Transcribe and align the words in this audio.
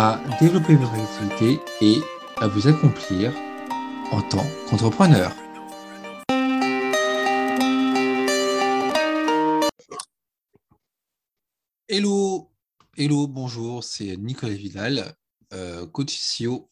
à 0.00 0.20
développer 0.40 0.76
votre 0.76 0.94
activité 0.94 1.60
et 1.80 2.00
à 2.36 2.46
vous 2.46 2.68
accomplir 2.68 3.32
en 4.12 4.22
tant 4.22 4.46
qu'entrepreneur. 4.70 5.34
Hello, 11.88 12.48
hello, 12.96 13.26
bonjour, 13.26 13.82
c'est 13.82 14.16
Nicolas 14.16 14.54
Vidal, 14.54 15.16
euh, 15.52 15.84
coach 15.88 16.16
SEO. 16.16 16.70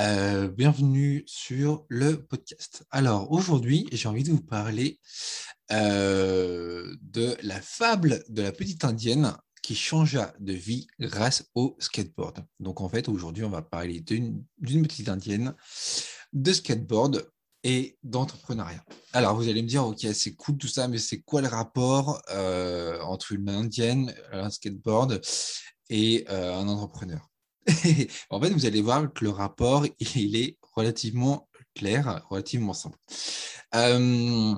Euh, 0.00 0.48
bienvenue 0.48 1.22
sur 1.26 1.84
le 1.88 2.20
podcast. 2.20 2.82
Alors 2.90 3.30
aujourd'hui, 3.30 3.86
j'ai 3.92 4.08
envie 4.08 4.24
de 4.24 4.32
vous 4.32 4.42
parler 4.42 4.98
euh, 5.70 6.96
de 7.00 7.36
la 7.44 7.60
fable 7.60 8.24
de 8.28 8.42
la 8.42 8.50
petite 8.50 8.84
indienne 8.84 9.36
qui 9.62 9.74
changea 9.74 10.34
de 10.40 10.52
vie 10.52 10.86
grâce 10.98 11.44
au 11.54 11.76
skateboard. 11.78 12.44
Donc 12.58 12.80
en 12.80 12.88
fait, 12.88 13.08
aujourd'hui, 13.08 13.44
on 13.44 13.50
va 13.50 13.62
parler 13.62 14.00
d'une 14.00 14.44
petite 14.60 15.08
indienne, 15.08 15.54
de 16.32 16.52
skateboard 16.52 17.30
et 17.62 17.98
d'entrepreneuriat. 18.02 18.84
Alors 19.12 19.36
vous 19.36 19.48
allez 19.48 19.62
me 19.62 19.68
dire, 19.68 19.84
ok, 19.84 20.06
c'est 20.14 20.34
cool 20.34 20.56
tout 20.56 20.68
ça, 20.68 20.88
mais 20.88 20.98
c'est 20.98 21.20
quoi 21.20 21.42
le 21.42 21.48
rapport 21.48 22.22
euh, 22.30 23.00
entre 23.02 23.32
une 23.32 23.48
indienne, 23.48 24.14
un 24.32 24.50
skateboard 24.50 25.20
et 25.90 26.24
euh, 26.30 26.54
un 26.54 26.68
entrepreneur? 26.68 27.28
En 28.30 28.40
fait, 28.40 28.50
vous 28.50 28.66
allez 28.66 28.80
voir 28.80 29.12
que 29.12 29.24
le 29.24 29.30
rapport, 29.30 29.84
il 30.16 30.36
est 30.36 30.56
relativement 30.74 31.48
clair, 31.74 32.24
relativement 32.30 32.72
simple. 32.72 32.98
Euh, 33.74 34.54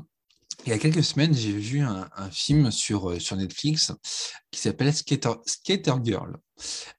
il 0.64 0.70
y 0.70 0.72
a 0.72 0.78
quelques 0.78 1.04
semaines, 1.04 1.34
j'ai 1.34 1.52
vu 1.52 1.80
un, 1.80 2.08
film 2.30 2.70
sur, 2.70 3.10
euh, 3.10 3.18
sur 3.18 3.36
Netflix 3.36 3.92
qui 4.50 4.60
s'appelle 4.60 4.92
Skater, 4.94 5.94
Girl. 6.04 6.36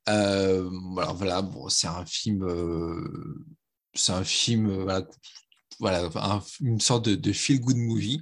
Euh, 0.09 0.69
voilà, 0.93 1.47
c'est 1.69 1.87
un 1.87 2.05
film, 2.05 2.43
euh, 2.43 3.45
c'est 3.93 4.11
un 4.11 4.23
film, 4.23 4.85
voilà, 5.79 6.09
une 6.61 6.79
sorte 6.79 7.07
de, 7.09 7.33
feel 7.33 7.59
good 7.59 7.77
movie, 7.77 8.21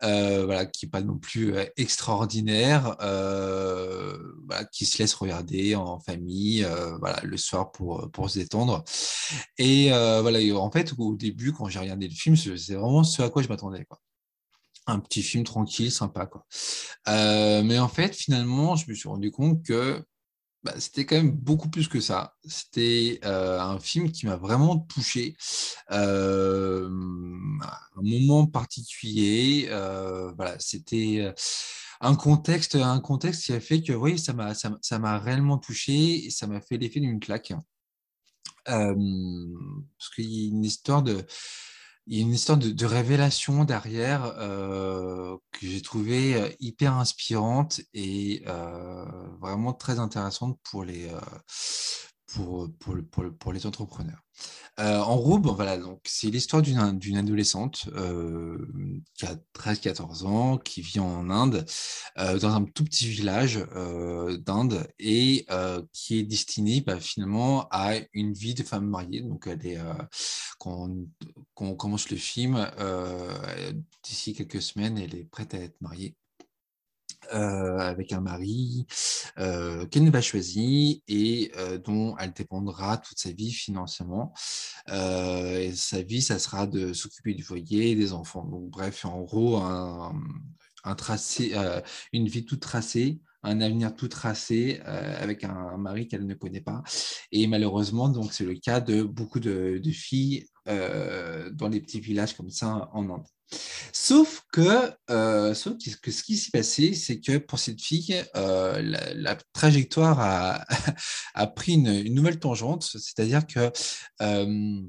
voilà, 0.00 0.66
qui 0.66 0.86
n'est 0.86 0.90
pas 0.90 1.00
non 1.00 1.18
plus 1.18 1.54
extraordinaire, 1.76 2.96
qui 4.72 4.86
se 4.86 4.98
laisse 4.98 5.14
regarder 5.14 5.74
en 5.74 6.00
famille, 6.00 6.66
voilà, 7.00 7.20
le 7.22 7.36
soir 7.36 7.72
pour, 7.72 8.10
pour 8.10 8.30
se 8.30 8.38
détendre. 8.38 8.84
Et 9.58 9.90
voilà, 9.90 10.38
en 10.56 10.70
fait, 10.70 10.92
au 10.98 11.14
début, 11.14 11.52
quand 11.52 11.68
j'ai 11.68 11.78
regardé 11.78 12.08
le 12.08 12.14
film, 12.14 12.36
c'est 12.36 12.74
vraiment 12.74 13.04
ce 13.04 13.22
à 13.22 13.30
quoi 13.30 13.42
je 13.42 13.48
m'attendais, 13.48 13.86
un 14.86 14.98
petit 14.98 15.22
film 15.22 15.44
tranquille, 15.44 15.92
sympa. 15.92 16.26
Quoi. 16.26 16.44
Euh, 17.08 17.62
mais 17.62 17.78
en 17.78 17.88
fait, 17.88 18.14
finalement, 18.14 18.76
je 18.76 18.88
me 18.88 18.94
suis 18.94 19.08
rendu 19.08 19.30
compte 19.30 19.62
que 19.64 20.04
bah, 20.62 20.74
c'était 20.78 21.06
quand 21.06 21.16
même 21.16 21.32
beaucoup 21.32 21.68
plus 21.68 21.88
que 21.88 22.00
ça. 22.00 22.36
C'était 22.44 23.20
euh, 23.24 23.60
un 23.60 23.78
film 23.80 24.10
qui 24.10 24.26
m'a 24.26 24.36
vraiment 24.36 24.78
touché. 24.78 25.36
Euh, 25.90 26.88
un 26.88 28.02
moment 28.02 28.46
particulier. 28.46 29.66
voilà, 30.36 30.56
c'était 30.58 31.32
un 32.00 32.14
contexte, 32.16 32.76
un 32.76 33.00
contexte 33.00 33.44
qui 33.44 33.52
a 33.52 33.60
fait 33.60 33.82
que 33.82 33.92
oui, 33.92 34.18
ça 34.18 34.32
m'a, 34.32 34.54
ça, 34.54 34.98
m'a 34.98 35.18
réellement 35.18 35.58
touché 35.58 36.26
et 36.26 36.30
ça 36.30 36.46
m'a 36.46 36.60
fait 36.60 36.76
l'effet 36.76 37.00
d'une 37.00 37.20
claque. 37.20 37.52
parce 38.64 38.96
qu'il 40.14 40.30
y 40.30 40.46
a 40.46 40.48
une 40.48 40.64
histoire 40.64 41.02
de 41.02 41.24
il 42.06 42.16
y 42.16 42.18
a 42.18 42.22
une 42.22 42.32
histoire 42.32 42.58
de, 42.58 42.86
révélation 42.86 43.64
derrière 43.64 44.24
euh, 44.38 45.36
que 45.52 45.66
j'ai 45.66 45.80
trouvé 45.80 46.34
euh, 46.34 46.48
hyper 46.58 46.94
inspirante 46.94 47.80
et 47.94 48.42
euh, 48.46 49.04
vraiment 49.40 49.72
très 49.72 49.98
intéressante 49.98 50.58
pour 50.64 50.84
les, 50.84 51.10
pour, 52.26 52.68
pour 53.38 53.52
les 53.52 53.66
entrepreneurs. 53.66 54.22
Euh, 54.82 54.98
en 54.98 55.16
gros, 55.16 55.38
voilà, 55.38 55.78
donc 55.78 56.00
c'est 56.04 56.28
l'histoire 56.28 56.60
d'une, 56.60 57.16
adolescente 57.16 57.88
euh, 57.94 58.58
qui 59.14 59.26
a 59.26 59.36
13-14 59.54 60.24
ans, 60.26 60.58
qui 60.58 60.80
vit 60.80 60.98
en 60.98 61.30
Inde, 61.30 61.64
euh, 62.18 62.38
dans 62.40 62.48
un 62.48 62.64
tout 62.64 62.82
petit 62.84 63.06
village 63.06 63.64
d'Inde, 64.40 64.86
et 64.98 65.46
qui 65.92 66.18
est 66.18 66.24
destinée 66.24 66.80
bah, 66.80 66.98
finalement 66.98 67.68
à 67.70 67.94
une 68.12 68.32
vie 68.32 68.54
de 68.54 68.64
femme 68.64 68.86
mariée. 68.86 69.20
Donc, 69.20 69.48
quand, 70.58 70.90
on 71.56 71.74
commence 71.76 72.10
le 72.10 72.16
film, 72.16 72.68
d'ici 74.02 74.34
quelques 74.34 74.62
semaines, 74.62 74.98
elle 74.98 75.14
est 75.14 75.24
prête 75.24 75.54
à 75.54 75.58
être 75.58 75.80
mariée. 75.80 76.16
Avec 77.30 78.12
un 78.12 78.20
mari 78.20 78.86
euh, 79.38 79.86
qu'elle 79.86 80.04
n'a 80.04 80.10
pas 80.10 80.20
choisi 80.20 81.02
et 81.08 81.50
euh, 81.56 81.78
dont 81.78 82.16
elle 82.18 82.32
dépendra 82.32 82.98
toute 82.98 83.18
sa 83.18 83.32
vie 83.32 83.52
financièrement. 83.52 84.32
et 84.88 85.72
sa 85.74 86.02
vie, 86.02 86.22
ça 86.22 86.38
sera 86.38 86.66
de 86.66 86.92
s'occuper 86.92 87.34
du 87.34 87.42
foyer 87.42 87.94
des 87.94 88.12
enfants. 88.12 88.44
Donc, 88.44 88.70
bref, 88.70 89.04
en 89.04 89.22
gros, 89.22 89.56
un, 89.58 90.94
tracé, 90.96 91.54
une 92.12 92.28
vie 92.28 92.44
toute 92.44 92.60
tracée 92.60 93.20
un 93.44 93.60
avenir 93.60 93.96
tout 93.96 94.06
tracé 94.06 94.80
avec 94.84 95.42
un, 95.42 95.76
mari 95.76 96.06
qu'elle 96.06 96.26
ne 96.26 96.34
connaît 96.34 96.60
pas. 96.60 96.84
Et 97.32 97.48
malheureusement, 97.48 98.08
donc 98.08 98.32
c'est 98.32 98.44
le 98.44 98.54
cas 98.54 98.80
de 98.80 99.02
beaucoup 99.02 99.40
de, 99.40 99.80
de 99.82 99.90
filles 99.90 100.46
dans 100.66 101.68
les 101.68 101.80
petits 101.80 102.00
villages 102.00 102.36
comme 102.36 102.50
ça 102.50 102.88
en 102.92 103.10
Inde. 103.10 103.26
Sauf 104.04 104.42
que, 104.52 104.92
euh, 105.10 105.54
sauf 105.54 105.74
que 106.02 106.10
ce 106.10 106.24
qui 106.24 106.36
s'est 106.36 106.50
passé, 106.50 106.92
c'est 106.92 107.20
que 107.20 107.38
pour 107.38 107.60
cette 107.60 107.80
fille, 107.80 108.20
euh, 108.34 108.82
la, 109.14 109.36
trajectoire 109.52 110.18
a, 110.18 111.46
pris 111.54 111.74
une, 111.74 112.12
nouvelle 112.12 112.40
tangente, 112.40 112.82
c'est-à-dire 112.82 113.46
que 113.46 113.70
euh, 114.20 114.80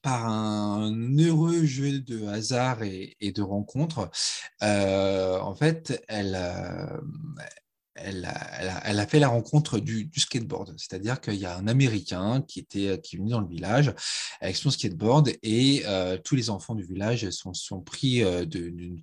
par 0.00 0.28
un 0.28 1.18
heureux 1.18 1.64
jeu 1.64 1.98
de 1.98 2.24
hasard 2.28 2.84
et, 2.84 3.16
et 3.20 3.32
de 3.32 3.42
rencontres, 3.42 4.08
en 4.60 5.54
fait, 5.56 6.00
elle, 6.06 6.38
elle 7.94 8.24
a, 8.24 9.06
fait 9.06 9.18
la 9.18 9.28
rencontre 9.28 9.78
du, 9.78 10.10
skateboard. 10.16 10.74
C'est-à-dire 10.76 11.20
qu'il 11.20 11.34
y 11.34 11.46
a 11.46 11.56
un 11.56 11.66
Américain 11.66 12.42
qui, 12.46 12.60
était, 12.60 13.00
qui 13.00 13.16
est 13.16 13.18
venu 13.18 13.30
dans 13.30 13.40
le 13.40 13.48
village 13.48 13.92
avec 14.40 14.56
son 14.56 14.70
skateboard 14.70 15.32
et 15.42 15.82
euh, 15.86 16.16
tous 16.16 16.36
les 16.36 16.50
enfants 16.50 16.74
du 16.74 16.84
village 16.84 17.28
sont, 17.30 17.52
sont 17.52 17.80
pris 17.80 18.22
euh, 18.22 18.44
d'une 18.44 19.02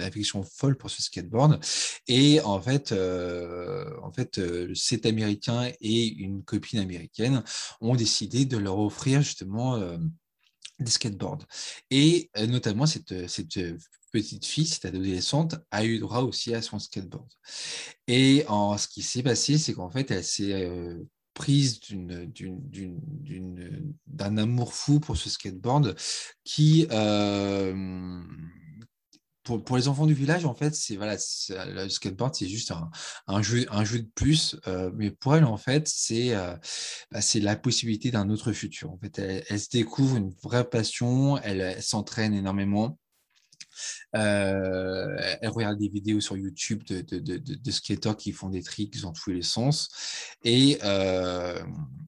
affection 0.00 0.42
folle 0.42 0.76
pour 0.76 0.90
ce 0.90 1.02
skateboard. 1.02 1.60
Et 2.06 2.40
en 2.40 2.60
fait, 2.60 2.92
euh, 2.92 3.90
en 4.02 4.12
fait 4.12 4.40
cet 4.74 5.06
Américain 5.06 5.70
et 5.80 6.06
une 6.06 6.44
copine 6.44 6.78
américaine 6.78 7.42
ont 7.80 7.96
décidé 7.96 8.44
de 8.44 8.56
leur 8.56 8.78
offrir 8.78 9.22
justement 9.22 9.80
des 10.78 10.90
skateboards. 10.90 11.44
Et 11.90 12.30
notamment, 12.46 12.86
cette 12.86 13.28
petite 14.10 14.46
fille, 14.46 14.66
cette 14.66 14.84
adolescente, 14.84 15.56
a 15.70 15.84
eu 15.84 15.98
droit 15.98 16.20
aussi 16.20 16.54
à 16.54 16.62
son 16.62 16.78
skateboard. 16.78 17.30
Et 18.06 18.44
en, 18.48 18.76
ce 18.78 18.88
qui 18.88 19.02
s'est 19.02 19.22
passé, 19.22 19.58
c'est 19.58 19.74
qu'en 19.74 19.90
fait, 19.90 20.10
elle 20.10 20.24
s'est 20.24 20.70
prise 21.38 21.80
d'un 24.06 24.36
amour 24.36 24.74
fou 24.74 24.98
pour 24.98 25.16
ce 25.16 25.30
skateboard 25.30 25.94
qui, 26.44 26.86
pour, 29.44 29.76
les 29.76 29.88
enfants 29.88 30.06
du 30.06 30.14
village, 30.14 30.44
en 30.44 30.54
fait, 30.54 30.74
c'est 30.74 30.96
voilà, 30.96 31.16
le 31.50 31.88
skateboard, 31.88 32.34
c'est 32.34 32.48
juste 32.48 32.72
un, 33.26 33.42
jeu, 33.42 33.64
de 33.64 34.10
plus. 34.14 34.56
mais 34.94 35.10
pour 35.10 35.36
elle, 35.36 35.44
en 35.44 35.56
fait, 35.56 35.88
c'est 35.88 36.34
bah, 37.10 37.20
c'est 37.20 37.40
la 37.40 37.56
possibilité 37.56 38.10
d'un 38.10 38.28
autre 38.30 38.52
futur. 38.52 38.90
En 38.90 38.98
fait, 38.98 39.18
elle, 39.18 39.60
se 39.60 39.70
découvre 39.70 40.16
une 40.16 40.30
vraie 40.42 40.68
passion, 40.68 41.38
elle 41.38 41.80
s'entraîne 41.82 42.34
énormément. 42.34 42.98
Euh, 44.16 45.16
elle 45.40 45.50
regarde 45.50 45.78
des 45.78 45.88
vidéos 45.88 46.20
sur 46.20 46.36
YouTube 46.36 46.82
de, 46.84 47.00
de, 47.00 47.18
de, 47.18 47.36
de, 47.36 48.12
qui 48.14 48.32
font 48.32 48.48
des 48.48 48.62
tricks 48.62 49.00
dans 49.00 49.12
tous 49.12 49.30
les 49.30 49.42
sens. 49.42 49.88
Et, 50.44 50.78
euh, 50.82 51.62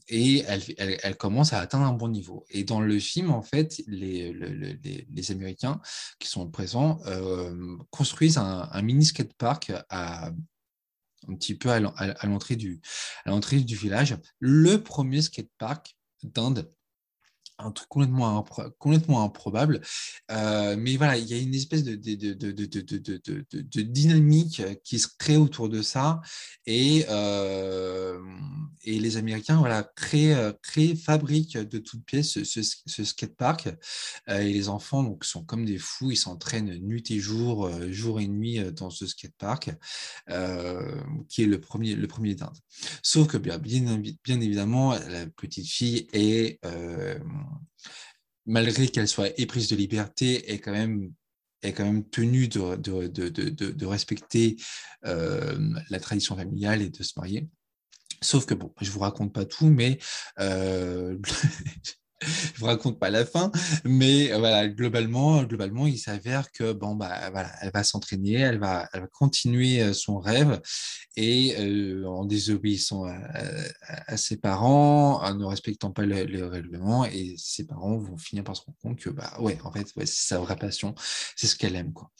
et 0.08 0.44
elle, 0.46 0.62
elle, 0.78 1.17
commence 1.17 1.52
à 1.52 1.61
atteindre 1.61 1.87
un 1.87 1.93
bon 1.93 2.08
niveau. 2.08 2.44
Et 2.50 2.64
dans 2.64 2.81
le 2.81 2.99
film, 2.99 3.31
en 3.31 3.43
fait, 3.43 3.82
les, 3.87 4.32
les, 4.32 5.06
les 5.11 5.31
Américains 5.31 5.81
qui 6.19 6.28
sont 6.28 6.49
présents 6.50 7.00
euh, 7.06 7.76
construisent 7.90 8.38
un, 8.38 8.82
mini 8.82 9.05
skatepark 9.05 9.72
à 9.88 10.31
un 11.28 11.34
petit 11.34 11.55
peu 11.55 11.70
à 11.70 11.81
l'entrée 11.81 12.56
du, 12.56 12.81
du 13.64 13.76
village, 13.76 14.17
le 14.38 14.82
premier 14.82 15.20
skatepark 15.20 15.94
d'Inde 16.22 16.70
un 17.65 17.71
truc 17.73 17.89
complètement, 17.89 18.45
complètement 18.79 19.23
improbable. 19.23 19.81
Euh, 20.31 20.77
mais 20.79 20.97
voilà, 20.97 21.17
il 21.17 21.27
y 21.27 21.35
a 21.35 21.39
une 21.39 21.55
espèce 21.55 21.85
de, 21.85 21.95
de, 21.95 22.35
de, 22.35 23.83
dynamique 23.83 24.62
qui 24.85 24.99
se 24.99 25.09
crée 25.19 25.37
autour 25.37 25.69
de 25.69 25.83
ça. 25.83 26.21
Et, 26.67 27.05
euh, 27.09 28.19
et 28.85 28.99
les 28.99 29.17
Américains 29.17 29.57
voilà, 29.57 29.83
créent, 29.97 30.53
créent, 30.62 30.95
fabriquent 30.95 31.59
de 31.59 31.79
toutes 31.79 32.05
pièces 32.05 32.43
ce, 32.43 32.62
ce, 32.62 33.05
skatepark. 33.05 33.69
Euh, 34.29 34.41
et 34.41 34.53
les 34.53 34.69
enfants 34.69 35.03
donc, 35.03 35.25
sont 35.25 35.45
comme 35.45 35.65
des 35.65 35.79
fous, 35.79 36.11
ils 36.11 36.17
s'entraînent 36.17 36.79
nuit 36.79 37.05
et 37.11 37.19
jour, 37.19 37.71
jour 37.91 38.21
et 38.21 38.29
nuit 38.29 38.61
dans 38.73 38.91
ce 38.91 39.06
skatepark, 39.06 39.71
qui 41.29 41.43
est 41.43 41.47
le 41.47 41.61
premier, 41.61 41.95
le 41.95 42.06
premier 42.06 42.35
d'Inde. 42.35 42.56
Sauf 43.03 43.29
que 43.29 43.37
bien, 43.37 43.59
bien, 43.59 44.03
bien 44.25 44.41
évidemment, 44.41 44.93
la 44.93 45.27
petite 45.27 45.67
fille 45.67 46.06
est 46.13 46.61
malgré 48.47 48.88
qu'elle 48.88 49.08
soit 49.08 49.38
éprise 49.38 49.69
de 49.69 49.76
liberté, 49.76 50.52
est 50.52 50.58
quand 50.58 50.73
même 50.73 51.12
est 51.62 51.73
quand 51.73 51.85
même 51.85 52.08
tenue 52.08 52.49
de, 52.49 52.76
de, 52.76 53.06
de, 53.06 53.50
de 53.50 53.87
respecter 53.87 54.56
euh, 55.05 55.58
la 55.91 56.00
tradition 56.00 56.37
familiale 56.37 56.82
et 56.82 56.88
de 56.88 57.02
se 57.02 57.12
marier. 57.17 57.49
Sauf 58.23 58.47
que, 58.47 58.55
bon, 58.55 58.73
je 58.81 58.91
vous 58.91 59.00
raconte 59.00 59.32
pas 59.32 59.44
tout, 59.44 59.69
mais 59.69 59.99
euh, 60.38 61.19
je 62.55 62.61
vous 62.61 62.67
raconte 62.67 62.99
pas 62.99 63.08
la 63.11 63.25
fin, 63.25 63.50
mais 63.84 64.31
euh, 64.31 64.38
voilà, 64.38 64.69
globalement, 64.69 65.43
globalement, 65.44 65.87
il 65.87 65.99
s'avère 65.99 66.52
que 66.52 66.72
bon 66.72 66.94
bah 66.94 67.31
voilà, 67.31 67.50
elle 67.62 67.70
va 67.72 67.82
s'entraîner, 67.82 68.34
elle 68.34 68.58
va, 68.58 68.88
elle 68.93 69.00
va 69.00 69.06
continuer 69.06 69.81
euh, 69.81 69.94
son 69.94 70.19
rêve 70.19 70.61
et 71.17 71.56
euh, 71.58 72.06
en 72.06 72.25
désobéissant 72.26 73.05
à, 73.05 74.17
ses 74.17 74.37
parents, 74.37 75.22
en 75.22 75.34
ne 75.34 75.44
respectant 75.44 75.90
pas 75.90 76.05
le, 76.05 76.25
le, 76.25 76.46
règlement, 76.46 77.05
et 77.05 77.34
ses 77.38 77.67
parents 77.67 77.96
vont 77.96 78.17
finir 78.17 78.44
par 78.44 78.56
se 78.56 78.62
rendre 78.62 78.78
compte 78.82 78.99
que 78.99 79.11
bah 79.11 79.32
ouais, 79.40 79.58
en 79.64 79.72
fait, 79.72 79.87
c'est 79.96 80.06
sa 80.06 80.38
vraie 80.38 80.56
passion, 80.56 80.94
c'est 81.37 81.46
ce 81.46 81.56
qu'elle 81.56 81.75
aime 81.75 81.93
quoi. 81.93 82.11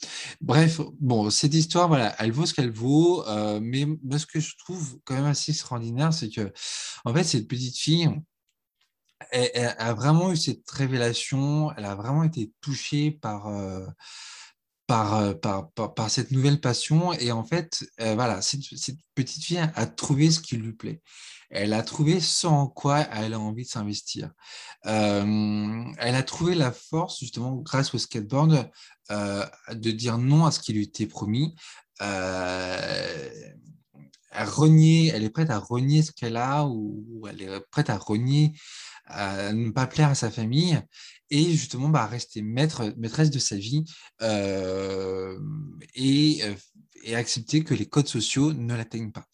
Bref, 0.41 0.81
bon, 0.99 1.29
cette 1.29 1.53
histoire, 1.53 1.87
voilà, 1.87 2.15
elle 2.19 2.31
vaut 2.31 2.45
ce 2.45 2.53
qu'elle 2.53 2.71
vaut, 2.71 3.23
mais 3.61 3.85
ce 4.17 4.25
que 4.25 4.39
je 4.39 4.55
trouve 4.57 4.99
quand 5.05 5.15
même 5.15 5.25
assez 5.25 5.51
extraordinaire, 5.51 6.13
c'est 6.13 6.29
que 6.29 6.51
en 7.05 7.13
fait, 7.13 7.23
cette 7.23 7.47
petite 7.47 7.77
fille 7.77 8.09
elle, 9.31 9.75
a 9.77 9.93
vraiment 9.93 10.31
eu 10.31 10.37
cette 10.37 10.69
révélation, 10.69 11.71
elle 11.77 11.85
a 11.85 11.95
vraiment 11.95 12.23
été 12.23 12.51
touchée 12.61 13.11
par, 13.11 13.47
euh, 13.47 13.85
euh, 14.91 15.33
par, 15.33 15.71
par, 15.71 15.93
par, 15.93 16.09
cette 16.09 16.31
nouvelle 16.31 16.59
passion. 16.59 17.13
Et 17.13 17.31
en 17.31 17.43
fait, 17.43 17.85
euh, 18.01 18.15
voilà, 18.15 18.41
cette, 18.41 18.61
petite 19.15 19.43
fille 19.43 19.69
a 19.75 19.85
trouvé 19.85 20.31
ce 20.31 20.39
qui 20.39 20.57
lui 20.57 20.73
plaît. 20.73 21.01
Elle 21.49 21.73
a 21.73 21.83
trouvé 21.83 22.19
ce 22.21 22.47
en 22.47 22.67
quoi 22.67 22.99
elle 23.11 23.33
a 23.33 23.39
envie 23.39 23.63
de 23.63 23.69
s'investir. 23.69 24.31
elle 24.83 25.95
a 25.99 26.23
trouvé 26.23 26.55
la 26.55 26.71
force, 26.71 27.19
justement, 27.19 27.55
grâce 27.57 27.93
au 27.93 27.97
skateboard, 27.97 28.71
de 29.09 29.91
dire 29.91 30.17
non 30.17 30.45
à 30.45 30.51
ce 30.51 30.59
qui 30.59 30.71
lui 30.73 30.83
était 30.83 31.07
promis. 31.07 31.55
À 34.33 34.45
elle 35.13 35.23
est 35.23 35.29
prête 35.29 35.49
à 35.49 35.59
renier 35.59 36.03
ce 36.03 36.13
qu'elle 36.13 36.37
a 36.37 36.65
ou 36.65 37.27
elle 37.29 37.41
est 37.41 37.59
prête 37.69 37.89
à 37.89 37.97
renier 37.97 38.53
à 39.05 39.53
ne 39.53 39.71
pas 39.71 39.87
plaire 39.87 40.09
à 40.09 40.15
sa 40.15 40.31
famille 40.31 40.79
et 41.29 41.51
justement 41.51 41.89
bah, 41.89 42.05
rester 42.05 42.41
maître, 42.41 42.93
maîtresse 42.97 43.31
de 43.31 43.39
sa 43.39 43.55
vie 43.55 43.83
euh, 44.21 45.39
et, 45.95 46.39
euh, 46.43 46.53
et, 47.03 47.15
accepter 47.15 47.63
que 47.63 47.73
les 47.73 47.85
codes 47.85 48.07
sociaux 48.07 48.53
ne 48.53 48.75
l'atteignent 48.75 49.11
pas. 49.11 49.25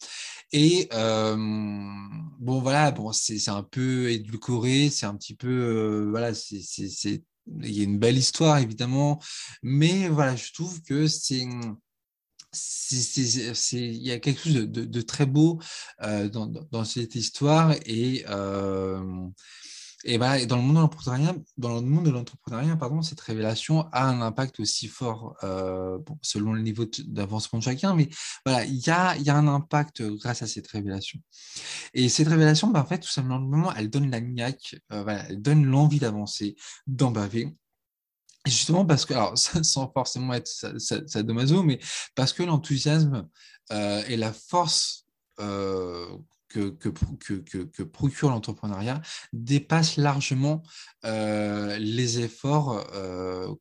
Et 0.52 0.88
euh, 0.94 1.36
bon 1.36 2.60
voilà, 2.60 2.90
bon 2.90 3.12
c'est 3.12 3.48
un 3.48 3.62
peu 3.62 4.10
édulcoré, 4.10 4.88
c'est 4.90 5.06
un 5.06 5.14
petit 5.14 5.34
peu 5.34 6.06
voilà, 6.08 6.32
c'est 6.34 7.22
il 7.62 7.72
y 7.72 7.80
a 7.80 7.84
une 7.84 7.98
belle 7.98 8.18
histoire 8.18 8.58
évidemment, 8.58 9.20
mais 9.62 10.08
voilà, 10.08 10.36
je 10.36 10.52
trouve 10.52 10.82
que 10.82 11.06
c'est 11.06 11.46
il 12.52 14.02
y 14.02 14.12
a 14.12 14.18
quelque 14.18 14.40
chose 14.40 14.54
de, 14.68 15.00
très 15.02 15.26
beau 15.26 15.58
euh, 16.02 16.28
dans, 16.28 16.84
cette 16.84 17.14
histoire 17.14 17.74
et 17.86 18.24
euh, 18.28 19.28
et, 20.04 20.16
bah, 20.16 20.44
dans 20.46 20.56
le 20.56 20.62
monde 20.62 20.76
de 20.76 20.80
l'entrepreneuriat, 20.80 21.34
dans 21.56 21.74
le 21.74 21.80
monde 21.80 22.04
de 22.04 22.10
l'entrepreneuriat, 22.10 22.76
pardon, 22.76 23.02
cette 23.02 23.20
révélation 23.20 23.88
a 23.90 24.06
un 24.06 24.20
impact 24.20 24.60
aussi 24.60 24.86
fort, 24.86 25.36
euh, 25.42 25.98
selon 26.22 26.52
le 26.52 26.62
niveau 26.62 26.84
d'avancement 27.08 27.58
de 27.58 27.64
chacun, 27.64 27.94
mais 27.94 28.08
voilà, 28.46 28.64
il 28.64 28.76
y 28.76 28.90
a, 28.90 29.16
un 29.36 29.48
impact 29.48 30.02
grâce 30.02 30.42
à 30.42 30.46
cette 30.46 30.68
révélation. 30.68 31.18
Et 31.94 32.08
cette 32.08 32.28
révélation, 32.28 32.68
bah, 32.68 32.80
en 32.80 32.86
fait, 32.86 33.00
tout 33.00 33.08
simplement, 33.08 33.74
elle 33.74 33.90
donne 33.90 34.08
la 34.08 34.20
niaque, 34.20 34.76
elle 34.88 35.42
donne 35.42 35.66
l'envie 35.66 35.98
d'avancer, 35.98 36.54
d'embaver, 36.86 37.56
justement 38.46 38.84
parce 38.84 39.04
que, 39.04 39.14
alors, 39.14 39.36
sans 39.62 39.90
forcément 39.92 40.34
être 40.34 40.48
sadomaso, 41.06 41.62
mais 41.62 41.78
parce 42.14 42.32
que 42.32 42.42
l'enthousiasme 42.42 43.28
euh, 43.72 44.02
et 44.08 44.16
la 44.16 44.32
force 44.32 45.06
euh, 45.40 46.06
que, 46.48 46.70
procure 47.82 48.30
l'entrepreneuriat 48.30 49.02
dépassent 49.32 49.96
largement 49.96 50.62
euh, 51.04 51.76
les 51.78 52.20
efforts 52.20 52.86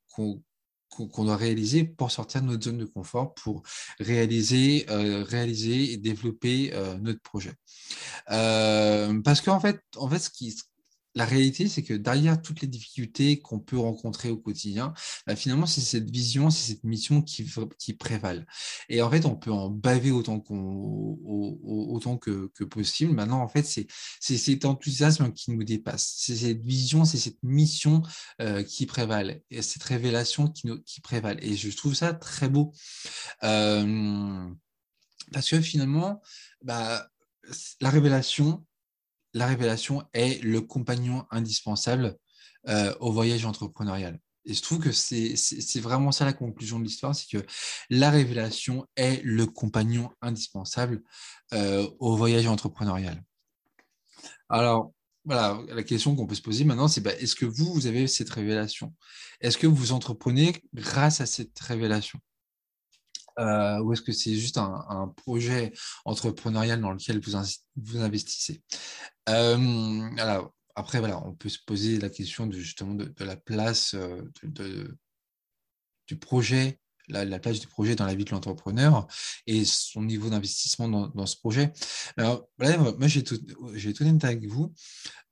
qu'on 0.09 0.41
qu'on 0.89 1.25
doit 1.25 1.37
réaliser 1.37 1.83
pour 1.83 2.09
sortir 2.09 2.41
de 2.41 2.47
notre 2.47 2.63
zone 2.63 2.79
de 2.79 2.85
confort, 2.85 3.35
pour 3.35 3.61
réaliser, 3.99 4.83
réaliser 4.89 5.91
et 5.91 5.97
développer 5.97 6.73
notre 7.01 7.21
projet. 7.21 7.53
parce 8.25 9.41
qu'en 9.41 9.59
fait, 9.59 9.79
en 9.95 10.09
fait, 10.09 10.17
ce 10.17 10.31
qui, 10.31 10.57
la 11.17 11.25
réalité, 11.25 11.67
c'est 11.67 11.81
que 11.81 11.95
derrière 11.95 12.39
toutes 12.39 12.61
les 12.61 12.67
difficultés 12.67 13.39
qu'on 13.39 13.59
peut 13.59 13.77
rencontrer 13.77 14.29
au 14.29 14.37
quotidien, 14.37 14.93
bah, 15.25 15.35
finalement, 15.35 15.65
c'est 15.65 15.81
cette 15.81 16.11
vision, 16.11 16.51
c'est 16.51 16.73
cette 16.73 16.83
mission 16.83 17.23
qui, 17.23 17.43
prévalent. 17.93 18.45
Et 18.87 19.01
en 19.01 19.09
fait, 19.09 19.25
on 19.25 19.35
peut 19.35 19.51
en 19.51 19.71
baver 19.71 20.11
autant, 20.11 20.43
autant 20.47 22.17
que, 22.17 22.51
possible. 22.65 23.13
Maintenant, 23.13 23.41
en 23.41 23.47
fait, 23.47 23.63
c'est 23.63 23.87
cet 24.37 24.65
enthousiasme 24.65 25.33
qui 25.33 25.49
nous 25.49 25.63
dépasse. 25.63 26.13
C'est 26.17 26.35
cette 26.35 26.61
vision, 26.61 27.03
c'est 27.03 27.17
cette 27.17 27.41
mission 27.41 28.03
euh, 28.39 28.61
qui 28.61 28.85
prévalent, 28.85 29.41
et 29.49 29.63
cette 29.63 29.83
révélation 29.83 30.49
qui, 30.49 31.01
prévalent. 31.01 31.39
Et 31.41 31.55
je 31.55 31.75
trouve 31.75 31.95
ça 31.95 32.13
très 32.13 32.47
beau. 32.47 32.73
Euh, 33.43 34.47
parce 35.33 35.49
que 35.49 35.61
finalement, 35.61 36.21
bah, 36.61 37.09
la 37.81 37.89
révélation, 37.89 38.66
la 39.33 39.47
révélation 39.47 40.03
est 40.13 40.43
le 40.43 40.61
compagnon 40.61 41.25
indispensable 41.31 42.15
euh, 42.67 42.93
au 42.99 43.11
voyage 43.11 43.45
entrepreneurial. 43.45 44.19
Et 44.45 44.53
je 44.53 44.61
trouve 44.61 44.79
que 44.79 44.93
c'est 44.93 45.79
vraiment 45.81 46.13
ça 46.13 46.23
la 46.23 46.31
conclusion 46.31 46.79
de 46.79 46.85
l'histoire, 46.85 47.13
c'est 47.13 47.27
que 47.29 47.45
la 47.89 48.09
révélation 48.09 48.87
est 48.95 49.21
le 49.23 49.45
compagnon 49.45 50.09
indispensable 50.21 51.03
euh, 51.53 51.87
au 51.99 52.15
voyage 52.15 52.47
entrepreneurial. 52.47 53.21
Alors, 54.47 54.93
voilà, 55.25 55.61
la 55.67 55.83
question 55.83 56.15
qu'on 56.15 56.25
peut 56.25 56.35
se 56.35 56.41
poser 56.41 56.63
maintenant, 56.63 56.87
c'est 56.87 57.01
bah, 57.01 57.13
est-ce 57.19 57.35
que 57.35 57.45
vous, 57.45 57.73
vous 57.73 57.87
avez 57.87 58.07
cette 58.07 58.29
révélation? 58.29 58.95
Est-ce 59.41 59.57
que 59.57 59.67
vous 59.67 59.91
entreprenez 59.91 60.55
grâce 60.73 61.19
à 61.19 61.25
cette 61.25 61.59
révélation? 61.59 62.19
Euh, 63.39 63.79
ou 63.79 63.93
est-ce 63.93 64.01
que 64.01 64.11
c'est 64.11 64.35
juste 64.35 64.57
un, 64.57 65.13
projet 65.15 65.73
entrepreneurial 66.05 66.81
dans 66.81 66.91
lequel 66.91 67.19
vous, 67.19 67.33
vous 67.75 68.01
investissez? 68.01 68.61
Euh, 69.29 70.09
alors, 70.17 70.53
après, 70.75 70.99
voilà, 70.99 71.25
on 71.25 71.33
peut 71.33 71.49
se 71.49 71.59
poser 71.65 71.99
la 71.99 72.09
question 72.09 72.47
de, 72.47 72.57
justement 72.57 72.93
de, 72.93 73.11
la 73.19 73.35
place 73.35 73.95
euh, 73.95 74.21
du 76.07 76.17
projet, 76.17 76.79
la, 77.07 77.39
place 77.39 77.59
du 77.59 77.67
projet 77.67 77.95
dans 77.95 78.05
la 78.05 78.15
vie 78.15 78.25
de 78.25 78.31
l'entrepreneur 78.31 79.07
et 79.45 79.65
son 79.65 80.03
niveau 80.03 80.29
d'investissement 80.29 80.87
dans, 80.87 81.25
ce 81.25 81.37
projet. 81.37 81.73
Alors, 82.17 82.47
moi, 82.59 83.07
j'ai 83.07 83.23
tout, 83.23 83.37
tout 83.37 84.03
avec 84.23 84.45
vous. 84.45 84.73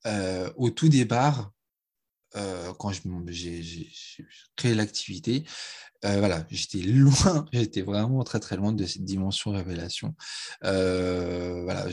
Euh, 0.06 0.52
au 0.56 0.70
tout 0.70 0.90
départ, 0.90 1.52
quand 2.78 2.92
j'ai 3.28 3.90
créé 4.56 4.76
l'activité, 4.76 5.44
voilà, 6.04 6.46
j'étais 6.50 6.80
loin, 6.86 7.46
j'étais 7.52 7.82
vraiment 7.82 8.24
très 8.24 8.40
très 8.40 8.58
loin 8.58 8.74
de 8.74 8.86
cette 8.86 9.04
dimension 9.04 9.52
révélation. 9.52 10.16
voilà, 10.62 11.88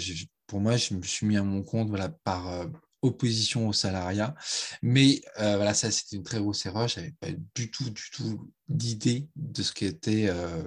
pour 0.53 0.61
moi, 0.61 0.77
je 0.77 0.93
me 0.93 1.01
suis 1.01 1.25
mis 1.25 1.39
à 1.39 1.43
mon 1.43 1.63
compte 1.63 1.89
voilà, 1.89 2.11
par 2.11 2.47
euh, 2.47 2.67
opposition 3.01 3.69
au 3.69 3.73
salariat. 3.73 4.35
Mais 4.83 5.23
euh, 5.39 5.57
voilà, 5.57 5.73
ça, 5.73 5.91
c'était 5.91 6.17
une 6.17 6.23
très 6.23 6.41
grosse 6.41 6.67
erreur. 6.67 6.89
Je 6.89 7.01
n'avais 7.01 7.15
pas 7.19 7.29
du 7.55 7.71
tout, 7.71 7.89
du 7.89 8.11
tout 8.13 8.53
d'idée 8.69 9.29
de 9.35 9.63
ce 9.63 9.73
qu'était. 9.73 10.29
Euh, 10.29 10.63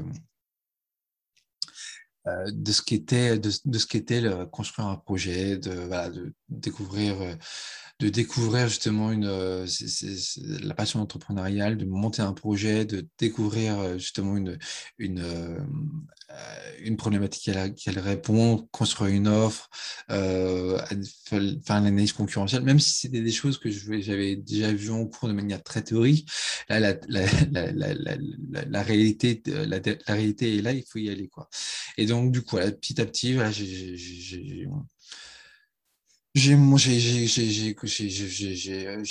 de 2.48 2.72
ce 2.72 2.82
qu'était 2.82 3.38
de, 3.38 3.52
de, 3.66 3.78
ce 3.78 3.86
qu'était 3.86 4.24
construire 4.52 4.88
un 4.88 4.96
projet 4.96 5.60
de 5.60 6.34
découvrir 6.50 7.38
de 8.00 8.10
découvrir 8.10 8.68
justement 8.68 9.12
une, 9.12 9.66
la 10.64 10.74
passion 10.74 11.02
entrepreneuriale, 11.02 11.78
de 11.78 11.86
monter 11.86 12.22
un 12.22 12.34
projet, 12.34 12.86
de 12.86 13.08
découvrir 13.18 13.98
justement 13.98 14.36
une, 14.36 14.58
une, 14.98 15.24
une 16.80 16.98
problématique 16.98 17.48
à 17.50 17.54
laquelle 17.54 18.00
répond, 18.00 18.68
construire 18.72 19.16
une 19.16 19.28
offre, 19.28 19.70
faire 20.10 21.40
l'analyse 21.70 22.12
concurrentielle, 22.12 22.64
même 22.64 22.80
si 22.80 22.92
c'était 22.92 23.22
des 23.22 23.32
choses 23.32 23.58
que 23.58 23.70
j'avais 23.70 24.36
déjà 24.36 24.74
vues 24.74 24.92
en 24.92 25.06
cours 25.06 25.30
de 25.30 25.34
manière 25.34 25.64
très 25.64 25.82
théorique. 25.82 26.30
Là, 26.68 26.80
la, 26.80 26.96
la, 27.08 28.84
réalité, 28.84 29.42
la, 29.46 29.80
réalité 30.08 30.58
est 30.58 30.62
là, 30.62 30.74
il 30.74 30.84
faut 30.84 31.00
y 31.00 31.10
aller. 31.10 31.30
Quoi. 31.30 31.50
Et 31.98 32.06
donc, 32.06 32.32
du 32.32 32.42
coup, 32.42 32.58
petit 32.58 33.00
à 33.00 33.06
petit, 33.06 33.38
j'ai 33.52 34.68
j'ai 36.36 36.56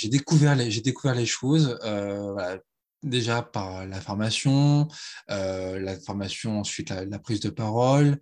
découvert 0.09 0.55
les 0.55 0.69
j'ai 0.69 0.81
découvert 0.81 1.15
les 1.15 1.25
choses 1.25 1.79
euh, 1.83 2.57
déjà 3.01 3.41
par 3.41 3.87
la 3.87 3.99
formation 3.99 4.87
euh, 5.31 5.79
la 5.79 5.99
formation 5.99 6.59
ensuite 6.59 6.91
la, 6.91 7.19
prise 7.19 7.39
de 7.39 7.49
parole 7.49 8.19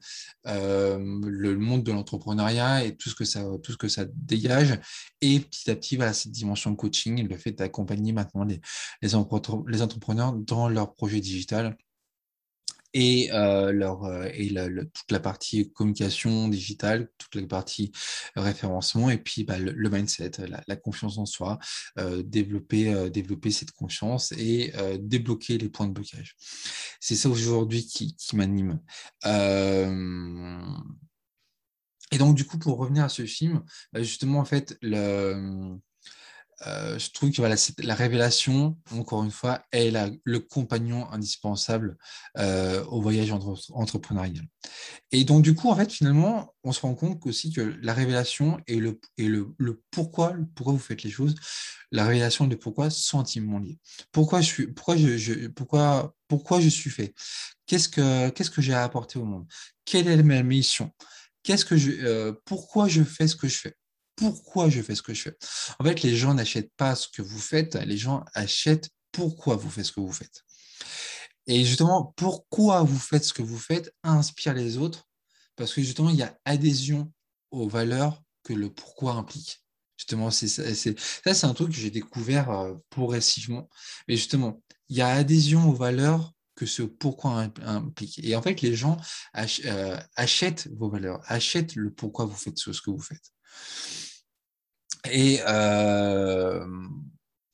euh, 0.47 0.97
le 1.25 1.57
monde 1.57 1.83
de 1.83 1.91
l'entrepreneuriat 1.91 2.85
et 2.85 2.95
tout 2.95 3.09
ce 3.09 3.15
que 3.15 3.25
ça 3.25 3.43
tout 3.61 3.73
ce 3.73 3.77
que 3.77 3.89
ça 3.89 4.05
dégage. 4.05 4.79
Et 5.21 5.41
petit 5.41 5.69
à 5.69 5.75
petit 5.75 5.97
voilà 5.97 6.13
cette 6.13 6.31
dimension 6.31 6.73
coaching 6.75 7.27
le 7.27 7.37
fait 7.37 7.51
d'accompagner 7.51 8.13
maintenant 8.13 8.45
les 8.45 8.61
les 9.01 9.15
entrepreneurs 9.15 10.33
dans 10.33 10.69
leur 10.69 10.93
projet 10.93 11.19
digital 11.19 11.75
et, 12.93 13.31
euh, 13.31 13.71
leur, 13.71 14.03
euh, 14.05 14.27
et 14.33 14.53
toute 14.93 15.11
la 15.11 15.19
partie 15.19 15.71
communication 15.71 16.47
digitale, 16.47 17.09
toute 17.17 17.35
la 17.35 17.47
partie 17.47 17.91
référencement, 18.35 19.09
et 19.09 19.17
puis 19.17 19.43
bah, 19.43 19.57
le, 19.57 19.89
mindset, 19.89 20.31
la, 20.67 20.75
confiance 20.75 21.17
en 21.17 21.25
soi, 21.25 21.59
euh, 21.99 22.23
développer, 22.23 23.09
développer 23.09 23.51
cette 23.51 23.71
confiance 23.71 24.31
et 24.33 24.73
débloquer 24.99 25.57
les 25.57 25.69
points 25.69 25.87
de 25.87 25.93
blocage. 25.93 26.35
C'est 26.99 27.15
ça 27.15 27.29
aujourd'hui 27.29 27.85
qui, 27.85 28.15
qui 28.15 28.35
m'anime. 28.35 28.79
Et 32.11 32.17
donc, 32.19 32.35
du 32.35 32.45
coup, 32.45 32.59
pour 32.59 32.77
revenir 32.77 33.03
à 33.03 33.09
ce 33.09 33.25
film, 33.25 33.63
bah, 33.91 34.03
justement, 34.03 34.39
en 34.39 34.45
fait, 34.45 34.77
le, 34.81 35.79
euh, 36.67 36.97
je 36.97 37.11
trouve 37.11 37.31
que 37.31 37.41
la 37.41 37.95
révélation, 37.95 38.77
encore 38.91 39.23
une 39.23 39.31
fois, 39.31 39.63
est 39.71 39.91
le 40.23 40.39
compagnon 40.39 41.09
indispensable 41.11 41.97
euh, 42.37 42.83
au 42.85 43.01
voyage 43.01 43.31
entrepreneurial. 43.71 44.45
Et 45.11 45.23
donc, 45.23 45.43
du 45.43 45.55
coup, 45.55 45.69
en 45.69 45.75
fait, 45.75 45.91
finalement, 45.91 46.53
on 46.63 46.71
se 46.71 46.81
rend 46.81 46.95
compte 46.95 47.25
aussi 47.25 47.51
que 47.51 47.61
la 47.81 47.93
révélation 47.93 48.59
et 48.67 48.79
le, 48.79 48.99
pourquoi, 49.91 50.35
pourquoi 50.55 50.73
vous 50.73 50.79
faites 50.79 51.03
les 51.03 51.11
choses, 51.11 51.35
la 51.91 52.05
révélation 52.05 52.47
le 52.47 52.57
pourquoi 52.57 52.89
sont 52.89 53.19
intimement 53.19 53.59
liés. 53.59 53.79
Pourquoi 54.11 54.41
je 54.41 54.47
suis, 54.47 54.67
pourquoi 54.67 54.97
je, 54.97 55.47
pourquoi, 55.47 56.15
pourquoi 56.27 56.59
je 56.59 56.69
suis 56.69 56.89
fait? 56.89 57.13
Qu'est-ce 57.65 57.89
que, 57.89 58.29
qu'est-ce 58.29 58.51
que 58.51 58.61
j'ai 58.61 58.73
à 58.73 58.83
apporter 58.83 59.19
au 59.19 59.25
monde? 59.25 59.45
Quelle 59.85 60.07
est 60.07 60.23
ma 60.23 60.41
mission? 60.43 60.91
Qu'est-ce 61.43 61.65
que 61.65 61.77
je, 61.77 61.91
euh, 61.91 62.33
pourquoi 62.45 62.87
je 62.87 63.03
fais 63.03 63.27
ce 63.27 63.35
que 63.35 63.47
je 63.47 63.57
fais? 63.57 63.75
Pourquoi 64.15 64.69
je 64.69 64.81
fais 64.81 64.95
ce 64.95 65.01
que 65.01 65.13
je 65.13 65.23
fais. 65.23 65.37
En 65.79 65.83
fait, 65.83 66.01
les 66.01 66.15
gens 66.15 66.33
n'achètent 66.33 66.73
pas 66.77 66.95
ce 66.95 67.07
que 67.07 67.21
vous 67.21 67.39
faites, 67.39 67.75
les 67.75 67.97
gens 67.97 68.23
achètent 68.33 68.89
pourquoi 69.11 69.55
vous 69.55 69.69
faites 69.69 69.85
ce 69.85 69.91
que 69.91 69.99
vous 69.99 70.11
faites. 70.11 70.43
Et 71.47 71.65
justement, 71.65 72.13
pourquoi 72.15 72.83
vous 72.83 72.99
faites 72.99 73.25
ce 73.25 73.33
que 73.33 73.41
vous 73.41 73.59
faites 73.59 73.93
inspire 74.03 74.53
les 74.53 74.77
autres, 74.77 75.07
parce 75.55 75.73
que 75.73 75.81
justement, 75.81 76.09
il 76.09 76.15
y 76.15 76.23
a 76.23 76.37
adhésion 76.45 77.11
aux 77.51 77.67
valeurs 77.67 78.21
que 78.43 78.53
le 78.53 78.73
pourquoi 78.73 79.13
implique. 79.13 79.63
Justement, 79.97 80.31
ça, 80.31 80.47
c'est 80.47 81.43
un 81.43 81.53
truc 81.53 81.69
que 81.69 81.75
j'ai 81.75 81.91
découvert 81.91 82.49
euh, 82.49 82.73
progressivement. 82.89 83.69
Mais 84.07 84.15
justement, 84.15 84.61
il 84.89 84.97
y 84.97 85.01
a 85.01 85.07
adhésion 85.07 85.69
aux 85.69 85.73
valeurs 85.73 86.33
que 86.55 86.65
ce 86.65 86.83
pourquoi 86.83 87.47
implique. 87.63 88.19
Et 88.23 88.35
en 88.35 88.41
fait, 88.41 88.61
les 88.61 88.75
gens 88.75 88.97
euh, 89.35 89.97
achètent 90.15 90.67
vos 90.77 90.89
valeurs, 90.89 91.21
achètent 91.27 91.75
le 91.75 91.91
pourquoi 91.91 92.25
vous 92.25 92.35
faites 92.35 92.57
ce 92.57 92.69
que 92.81 92.91
vous 92.91 93.01
faites. 93.01 93.31
Et, 95.11 95.39
euh, 95.47 96.65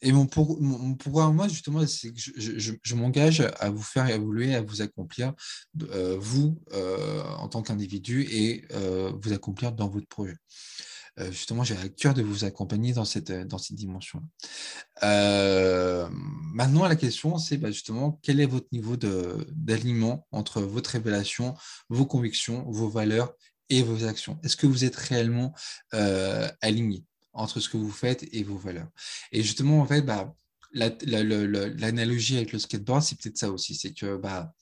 et 0.01 0.12
mon, 0.12 0.27
pour, 0.27 0.60
pourquoi 1.00 1.32
moi, 1.32 1.48
justement, 1.48 1.86
c'est 1.88 2.13
que 2.13 2.20
je, 2.20 2.96
m'engage 2.96 3.41
à 3.60 3.70
vous 3.70 3.82
faire 3.82 4.08
évoluer, 4.10 4.56
à 4.56 4.62
vous 4.62 4.82
accomplir, 4.82 5.34
euh, 5.91 6.15
vous, 6.20 6.62
euh, 6.74 7.24
en 7.24 7.50
tant 7.50 7.62
qu'individu, 7.62 8.27
et 8.32 8.65
vous 9.22 9.34
accomplir 9.34 9.72
dans 9.72 9.89
votre 9.89 10.08
projet. 10.08 10.36
justement, 11.32 11.65
j'ai 11.65 11.75
à 11.75 11.89
cœur 11.89 12.13
de 12.13 12.22
vous 12.22 12.46
accompagner 12.46 12.94
dans 12.94 13.03
cette, 13.03 13.32
dans 13.32 13.58
cette 13.58 13.75
dimension. 13.75 14.24
maintenant, 15.01 16.88
la 16.88 16.96
question, 16.96 17.38
c'est 17.39 17.58
bah, 17.58 17.72
justement, 17.72 18.20
quel 18.22 18.39
est 18.39 18.46
votre 18.46 18.68
niveau 18.72 18.96
d'alignement 18.96 20.27
entre 20.32 20.62
votre 20.62 20.91
révélation, 20.91 21.56
vos 21.89 22.06
convictions, 22.06 22.63
vos 22.70 22.89
valeurs 22.89 23.34
et 23.69 23.81
vos 23.83 24.05
actions 24.05 24.39
Est-ce 24.43 24.57
que 24.57 24.67
vous 24.67 24.85
êtes 24.85 24.95
réellement 24.95 25.53
aligné 26.61 27.03
entre 27.33 27.59
ce 27.59 27.69
que 27.69 27.77
vous 27.77 27.91
faites 27.91 28.25
et 28.33 28.43
vos 28.43 28.57
valeurs? 28.57 28.89
Et 29.31 29.43
justement, 29.43 29.81
en 29.81 29.85
fait, 29.85 30.01
bah, 30.01 30.33
l'analogie 30.73 32.38
avec 32.38 32.51
le 32.51 32.59
skateboard, 32.59 33.01
c'est 33.03 33.19
peut-être 33.19 33.38
ça 33.38 33.51
aussi. 33.51 33.75
C'est 33.75 33.93
que 33.93 34.17
bah, 34.17 34.53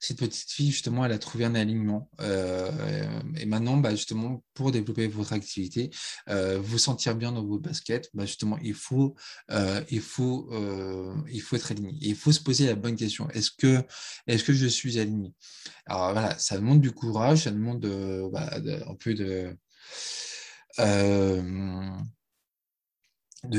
cette 0.00 0.18
petite 0.18 0.50
fille, 0.50 0.70
justement, 0.70 1.04
elle 1.04 1.12
a 1.12 1.18
trouvé 1.18 1.44
un 1.44 1.54
alignement. 1.54 2.10
Euh, 2.20 3.20
et 3.36 3.46
maintenant, 3.46 3.76
bah, 3.76 3.90
justement, 3.92 4.42
pour 4.54 4.72
développer 4.72 5.06
votre 5.06 5.32
activité, 5.32 5.90
euh, 6.28 6.58
vous 6.60 6.78
sentir 6.78 7.14
bien 7.14 7.32
dans 7.32 7.44
votre 7.44 7.62
basket, 7.62 8.10
bah, 8.12 8.26
justement, 8.26 8.58
il 8.62 8.74
faut, 8.74 9.14
euh, 9.50 9.80
il, 9.90 10.00
faut, 10.00 10.50
il 11.30 11.40
faut 11.40 11.56
être 11.56 11.70
aligné. 11.70 11.96
il 12.00 12.16
faut 12.16 12.32
se 12.32 12.40
poser 12.40 12.66
la 12.66 12.74
bonne 12.74 12.96
question. 12.96 13.28
Est-ce 13.30 13.50
que, 13.52 13.82
est 14.26 14.44
que 14.44 14.52
je 14.52 14.66
suis 14.66 14.98
aligné? 14.98 15.32
Alors 15.86 16.12
voilà, 16.12 16.38
ça 16.38 16.56
demande 16.56 16.80
du 16.80 16.92
courage, 16.92 17.44
ça 17.44 17.50
demande 17.52 17.84
un 17.86 18.94
peu 18.96 19.14
de 19.14 19.56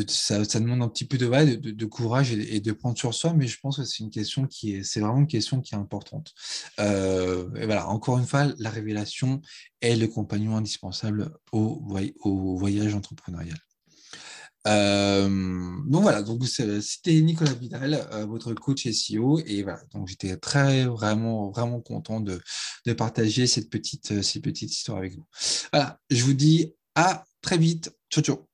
ça, 0.08 0.60
demande 0.60 0.82
un 0.82 0.88
petit 0.88 1.06
peu 1.06 1.18
de, 1.18 1.86
courage 1.86 2.32
et, 2.32 2.60
de 2.60 2.72
prendre 2.72 2.98
sur 2.98 3.14
soi, 3.14 3.34
mais 3.34 3.48
je 3.48 3.60
pense 3.60 3.78
que 3.78 3.84
c'est 3.84 4.00
une 4.00 4.10
question 4.10 4.48
qui 4.48 4.76
est, 4.76 4.84
c'est 4.84 5.00
vraiment 5.00 5.20
une 5.20 5.28
question 5.28 5.62
qui 5.62 5.76
est 5.76 5.78
importante. 5.78 6.34
Euh, 6.80 7.50
voilà, 7.54 7.90
encore 7.90 8.18
une 8.18 8.26
fois, 8.26 8.48
la 8.60 8.70
révélation 8.70 9.42
est 9.82 9.96
le 9.96 10.08
compagnon 10.08 10.56
indispensable 10.56 11.32
au, 11.52 11.82
voyage 12.58 12.96
entrepreneurial. 12.96 13.58
Euh, 14.66 15.28
donc 15.88 16.04
voilà, 16.04 16.22
donc 16.22 16.46
c'était 16.48 17.20
Nicolas 17.20 17.54
Vidal, 17.54 18.08
euh, 18.14 18.26
votre 18.26 18.54
coach 18.54 18.88
SEO, 18.90 19.40
et 19.46 19.62
voilà, 19.62 19.82
donc 19.94 20.08
j'étais 20.08 20.38
très 20.38 20.86
vraiment 20.86 21.52
vraiment 21.52 21.82
content 21.82 22.22
de, 22.22 22.42
de 22.86 22.94
partager 22.94 23.46
cette 23.46 23.70
petite 23.70 24.22
cette 24.22 24.42
petite 24.42 24.72
histoire 24.72 25.00
avec 25.00 25.18
vous. 25.18 25.26
Voilà, 25.74 26.00
je 26.10 26.24
vous 26.24 26.34
dis 26.34 26.74
à 26.96 27.26
très 27.42 27.58
vite, 27.58 27.94
ciao 28.10 28.24
ciao. 28.24 28.53